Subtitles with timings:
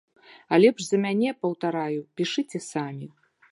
[0.53, 3.07] А лепш за мяне, паўтараю, пішыце самі!